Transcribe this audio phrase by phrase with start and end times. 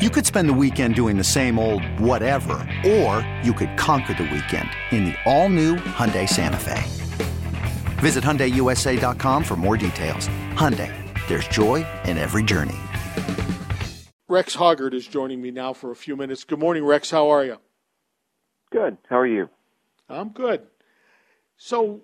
[0.00, 4.22] You could spend the weekend doing the same old whatever, or you could conquer the
[4.22, 6.82] weekend in the all-new Hyundai Santa Fe.
[8.00, 10.26] Visit HyundaiUSA.com for more details.
[10.54, 10.90] Hyundai,
[11.28, 12.78] there's joy in every journey.
[14.26, 16.44] Rex Hoggard is joining me now for a few minutes.
[16.44, 17.10] Good morning, Rex.
[17.10, 17.58] How are you?
[18.72, 18.96] Good.
[19.10, 19.50] How are you?
[20.08, 20.62] I'm good.
[21.58, 22.00] So,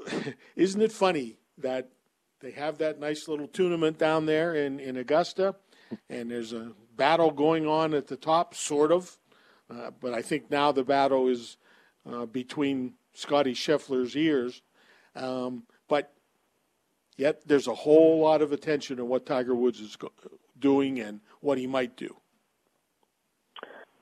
[0.56, 1.90] isn't it funny that
[2.40, 5.56] they have that nice little tournament down there in, in Augusta,
[6.08, 9.16] and there's a battle going on at the top, sort of.
[9.70, 11.56] Uh, but I think now the battle is
[12.10, 14.60] uh, between Scotty Scheffler's ears.
[15.16, 16.12] Um, but
[17.16, 20.12] yet there's a whole lot of attention on what Tiger Woods is go-
[20.58, 22.14] doing and what he might do.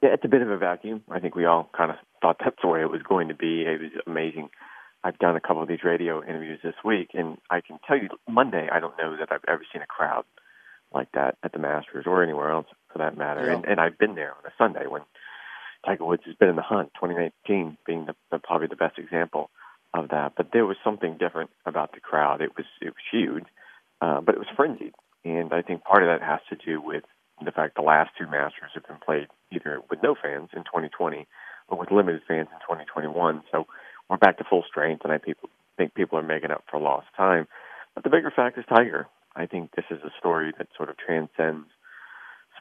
[0.03, 1.03] Yeah, it's a bit of a vacuum.
[1.11, 3.63] I think we all kind of thought that's the way it was going to be.
[3.63, 4.51] It was amazing.
[5.03, 8.09] I've done a couple of these radio interviews this week, and I can tell you,
[8.29, 10.25] Monday, I don't know that I've ever seen a crowd
[10.93, 12.67] like that at the Masters or anywhere else
[12.97, 13.47] for that matter.
[13.47, 13.55] Yeah.
[13.55, 15.03] And, and I've been there on a Sunday when
[15.85, 19.51] Tiger Woods has been in the hunt, 2019 being the, the probably the best example
[19.95, 20.33] of that.
[20.37, 22.41] But there was something different about the crowd.
[22.41, 23.45] It was it was huge,
[24.01, 24.95] uh, but it was frenzied,
[25.25, 27.05] and I think part of that has to do with
[27.45, 31.27] the fact the last two Masters have been played either with no fans in 2020
[31.69, 33.43] or with limited fans in 2021.
[33.53, 33.67] So
[34.09, 37.09] we're back to full strength, and I people think people are making up for lost
[37.17, 37.47] time.
[37.95, 39.07] But the bigger fact is Tiger.
[39.35, 41.69] I think this is a story that sort of transcends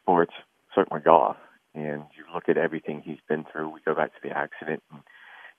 [0.06, 0.34] sports,
[0.74, 1.38] certainly golf.
[1.74, 3.70] And you look at everything he's been through.
[3.70, 5.02] We go back to the accident, and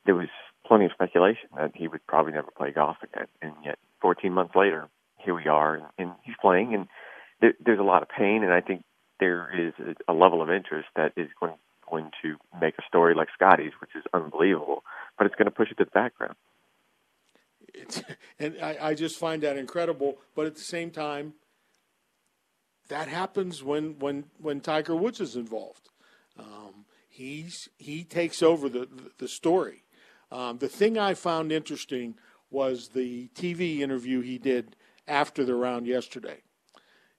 [0.07, 0.29] there was
[0.67, 3.27] plenty of speculation that he would probably never play golf again.
[3.43, 6.75] And yet, 14 months later, here we are, and, he's playing.
[6.75, 6.87] And
[7.41, 8.83] there, there's a lot of pain, and I think
[9.21, 9.75] there is
[10.09, 11.53] a, a level of interest that is going
[11.89, 14.83] going to make a story like Scotty's, which is unbelievable,
[15.17, 16.35] but it's going to push it to the background.
[17.73, 18.03] It's,
[18.39, 20.19] and I, I just find that incredible.
[20.35, 21.35] But at the same time,
[22.89, 25.89] that happens when when when Tiger Woods is involved.
[26.39, 29.85] Um, he's he takes over the the, the story.
[30.31, 32.17] Um, the thing I found interesting
[32.51, 34.77] was the TV interview he did
[35.07, 36.43] after the round yesterday.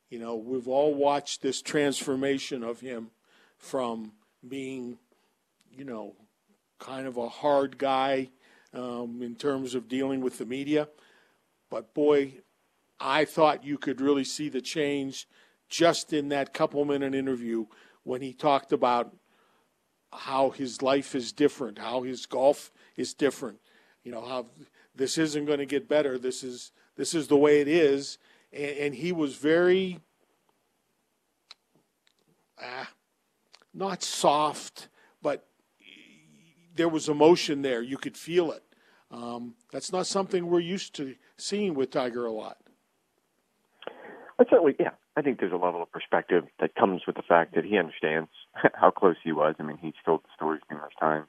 [0.10, 3.12] You know, we've all watched this transformation of him
[3.58, 4.14] from
[4.48, 4.98] being,
[5.72, 6.16] you know,
[6.80, 8.30] kind of a hard guy
[8.74, 10.88] um, in terms of dealing with the media.
[11.70, 12.36] But boy,
[13.00, 15.28] I thought you could really see the change
[15.70, 17.66] just in that couple minute interview
[18.04, 19.16] when he talked about
[20.14, 23.60] how his life is different, how his golf is different.
[24.04, 24.46] You know how
[24.96, 26.18] this isn't going to get better.
[26.18, 28.18] This is this is the way it is,
[28.54, 30.00] and, and he was very
[32.62, 32.90] ah,
[33.74, 34.88] not soft,
[35.22, 35.46] but
[36.76, 37.82] there was emotion there.
[37.82, 38.64] You could feel it.
[39.12, 42.58] Um, that's not something we're used to seeing with Tiger a lot.
[44.38, 47.56] But certainly, yeah, I think there's a level of perspective that comes with the fact
[47.56, 48.30] that he understands
[48.74, 49.56] how close he was.
[49.60, 51.28] I mean, he's told the stories numerous times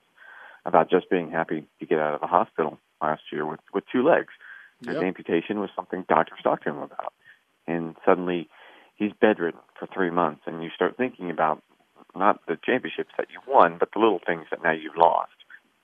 [0.67, 4.03] about just being happy to get out of the hospital last year with with two
[4.03, 4.33] legs.
[4.81, 5.03] His Yep.
[5.03, 7.13] amputation was something doctors talked to him about,
[7.67, 8.49] and suddenly
[8.95, 11.63] he's bedridden for three months, and you start thinking about
[12.15, 15.33] not the championships that you won, but the little things that now you've lost,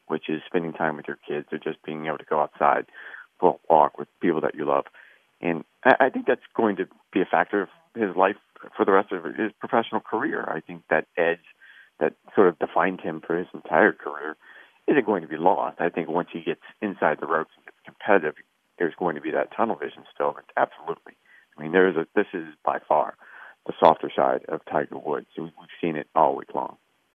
[0.07, 2.87] which is spending time with your kids or just being able to go outside
[3.41, 4.85] for a walk with people that you love.
[5.45, 8.37] And I, think that's going to be a factor of his life
[8.75, 10.43] for the rest of his professional career.
[10.49, 11.45] I think that edge
[12.01, 14.37] that sort of defined him for his entire career
[14.89, 15.81] isn't going to be lost.
[15.81, 18.35] I think once he gets inside the ropes and gets competitive,
[18.79, 20.35] there's going to be that tunnel vision still.
[20.57, 21.13] Absolutely,
[21.57, 22.07] I mean, there is a.
[22.17, 23.15] This is by far
[23.67, 25.27] the softer side of Tiger Woods.
[25.39, 25.51] We've
[25.81, 26.79] seen it all week long.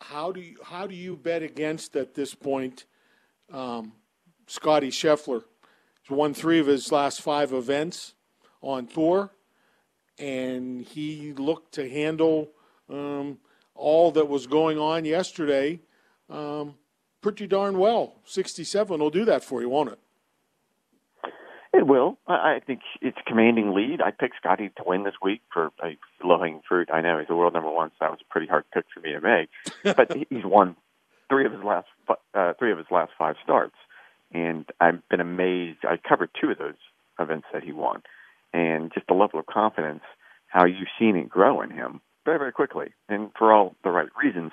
[0.00, 2.84] how do you, how do you bet against at this point?
[3.52, 3.92] Um,
[4.46, 5.42] Scotty Scheffler
[6.02, 8.14] has won three of his last five events
[8.62, 9.30] on tour,
[10.18, 12.50] and he looked to handle
[12.88, 13.38] um,
[13.74, 15.80] all that was going on yesterday
[16.28, 16.74] um,
[17.20, 18.14] pretty darn well.
[18.24, 19.98] Sixty-seven will do that for you, won't it?
[21.72, 22.18] It will.
[22.26, 24.00] I I think it's commanding lead.
[24.02, 26.90] I picked Scotty to win this week for a low-hanging fruit.
[26.92, 29.00] I know he's the world number one, so that was a pretty hard pick for
[29.00, 29.48] me to make.
[29.96, 30.76] but he's won
[31.28, 31.86] three of his last
[32.34, 33.76] uh, three of his last five starts,
[34.32, 35.78] and I've been amazed.
[35.84, 36.74] I covered two of those
[37.20, 38.02] events that he won,
[38.52, 40.02] and just the level of confidence,
[40.48, 44.08] how you've seen it grow in him very, very quickly, and for all the right
[44.22, 44.52] reasons.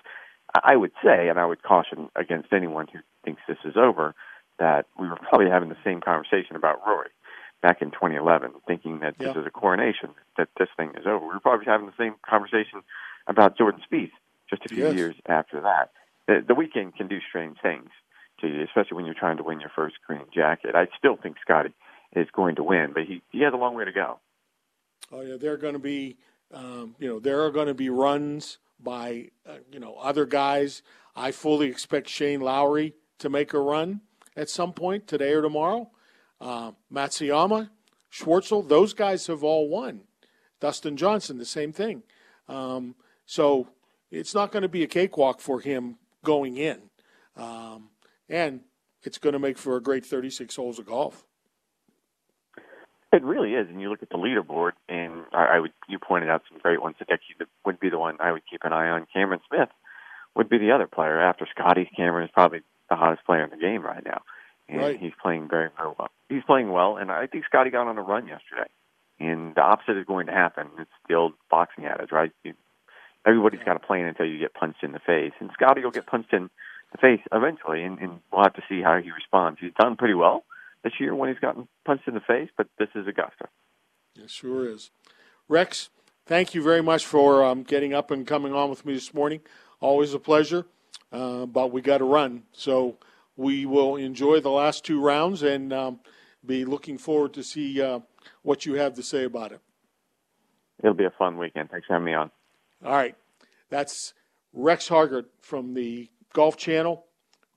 [0.63, 4.15] I would say, and I would caution against anyone who thinks this is over,
[4.59, 7.09] that we were probably having the same conversation about Rory
[7.61, 9.41] back in 2011, thinking that this Yeah.
[9.41, 11.25] is a coronation, that this thing is over.
[11.25, 12.83] We were probably having the same conversation
[13.27, 14.11] about Jordan Spieth
[14.49, 14.93] just a few Yes.
[14.95, 15.91] years after that.
[16.27, 17.89] The, the weekend can do strange things
[18.41, 20.75] to you, especially when you're trying to win your first green jacket.
[20.75, 21.73] I still think Scotty
[22.15, 24.19] is going to win, but he, he has a long way to go.
[25.11, 26.17] Oh yeah, there are going to be,
[26.53, 30.83] um, you know, there are going to be runs by, uh, you know, other guys.
[31.15, 34.01] I fully expect Shane Lowry to make a run
[34.37, 35.89] at some point today or tomorrow.
[36.39, 37.69] Uh, Matsuyama,
[38.13, 40.01] Schwartzel, those guys have all won.
[40.61, 42.03] Dustin Johnson, the same thing.
[42.47, 42.95] Um,
[43.25, 43.67] so
[44.11, 46.79] it's not going to be a cakewalk for him going in,
[47.35, 47.89] um,
[48.29, 48.61] and
[49.03, 51.25] it's going to make for a great 36 holes of golf.
[53.13, 56.43] It really is, and you look at the leaderboard, and I, would you pointed out
[56.49, 56.95] some great ones.
[57.01, 59.07] Hideki would be the one I would keep an eye on.
[59.13, 59.69] Cameron Smith
[60.35, 61.89] would be the other player after Scotty.
[61.95, 64.21] Cameron is probably the hottest player in the game right now,
[64.69, 64.99] and Right.
[64.99, 66.09] he's playing very very well.
[66.29, 68.69] He's playing well, and I think Scotty got on a run yesterday.
[69.19, 70.67] And the opposite is going to happen.
[70.77, 72.31] It's the old boxing adage, right?
[72.43, 72.53] You,
[73.25, 76.05] everybody's got a plan until you get punched in the face, and Scotty will get
[76.05, 76.49] punched in
[76.91, 79.59] the face eventually, and, and we'll have to see how he responds.
[79.59, 80.43] He's done pretty well
[80.83, 83.47] this year when he's gotten punched in the face, but this is Augusta.
[84.15, 84.91] It sure is.
[85.47, 85.89] Rex,
[86.25, 89.41] thank you very much for um, getting up and coming on with me this morning.
[89.79, 90.65] Always a pleasure,
[91.11, 92.43] uh, but we got to run.
[92.51, 92.97] So
[93.35, 95.99] we will enjoy the last two rounds and um,
[96.45, 97.99] be looking forward to see uh,
[98.41, 99.61] what you have to say about it.
[100.83, 101.69] It'll be a fun weekend.
[101.69, 102.31] Thanks for having me on.
[102.85, 103.15] All right.
[103.69, 104.13] That's
[104.53, 107.05] Rex Hoggard from the Golf Channel.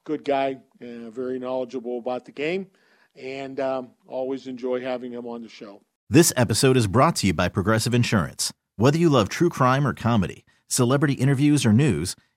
[0.05, 2.69] Good guy, uh, very knowledgeable about the game,
[3.15, 5.83] and um, always enjoy having him on the show.
[6.09, 8.53] This episode is brought to you by Progressive Insurance.
[8.77, 12.17] Whether you love true crime or comedy, celebrity interviews or news,